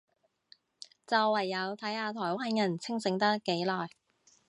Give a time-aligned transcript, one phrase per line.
[1.05, 3.87] 就唯有睇下台灣人清醒得幾耐